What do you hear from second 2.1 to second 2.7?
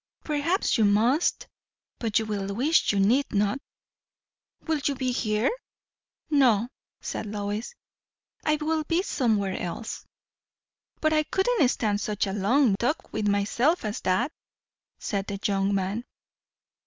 you will